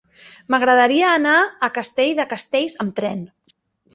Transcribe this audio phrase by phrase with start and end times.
[0.53, 1.33] M'agradaria anar
[1.67, 3.21] a Castell de Castells amb tren.